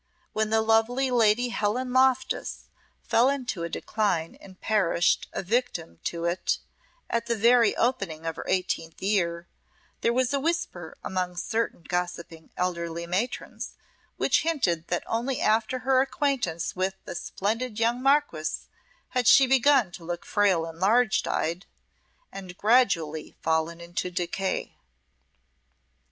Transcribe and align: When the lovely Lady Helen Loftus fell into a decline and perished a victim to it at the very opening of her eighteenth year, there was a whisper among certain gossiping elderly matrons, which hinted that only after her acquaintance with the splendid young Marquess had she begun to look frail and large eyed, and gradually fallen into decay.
When 0.33 0.49
the 0.49 0.61
lovely 0.63 1.11
Lady 1.11 1.49
Helen 1.49 1.93
Loftus 1.93 2.63
fell 3.03 3.29
into 3.29 3.61
a 3.61 3.69
decline 3.69 4.33
and 4.41 4.59
perished 4.59 5.27
a 5.31 5.43
victim 5.43 5.99
to 6.05 6.25
it 6.25 6.57
at 7.07 7.27
the 7.27 7.35
very 7.35 7.75
opening 7.77 8.25
of 8.25 8.35
her 8.37 8.45
eighteenth 8.47 8.99
year, 9.03 9.47
there 9.99 10.11
was 10.11 10.33
a 10.33 10.39
whisper 10.39 10.97
among 11.03 11.35
certain 11.37 11.83
gossiping 11.83 12.49
elderly 12.57 13.05
matrons, 13.05 13.75
which 14.17 14.41
hinted 14.41 14.87
that 14.87 15.03
only 15.05 15.39
after 15.39 15.77
her 15.85 16.01
acquaintance 16.01 16.75
with 16.75 16.95
the 17.05 17.13
splendid 17.13 17.77
young 17.77 18.01
Marquess 18.01 18.65
had 19.09 19.27
she 19.27 19.45
begun 19.45 19.91
to 19.91 20.03
look 20.03 20.25
frail 20.25 20.65
and 20.65 20.79
large 20.79 21.27
eyed, 21.27 21.67
and 22.31 22.57
gradually 22.57 23.35
fallen 23.43 23.79
into 23.79 24.09
decay. 24.09 24.73